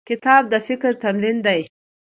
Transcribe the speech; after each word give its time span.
کتاب 0.09 0.43
د 0.51 0.53
فکر 0.67 0.91
تمرین 1.03 1.37
دی. 1.45 1.61